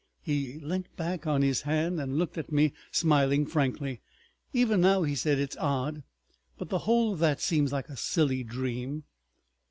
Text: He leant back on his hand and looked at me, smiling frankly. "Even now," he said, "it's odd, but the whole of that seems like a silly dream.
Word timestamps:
He 0.23 0.57
leant 0.57 0.87
back 0.97 1.27
on 1.27 1.43
his 1.43 1.61
hand 1.61 2.01
and 2.01 2.17
looked 2.17 2.35
at 2.35 2.51
me, 2.51 2.73
smiling 2.91 3.45
frankly. 3.45 4.01
"Even 4.51 4.81
now," 4.81 5.03
he 5.03 5.13
said, 5.13 5.37
"it's 5.37 5.55
odd, 5.57 6.01
but 6.57 6.69
the 6.69 6.79
whole 6.89 7.13
of 7.13 7.19
that 7.19 7.39
seems 7.39 7.71
like 7.71 7.87
a 7.87 7.95
silly 7.95 8.43
dream. 8.43 9.03